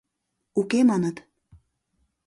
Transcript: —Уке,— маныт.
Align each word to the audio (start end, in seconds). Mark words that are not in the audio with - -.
—Уке,— 0.59 0.79
маныт. 0.89 1.17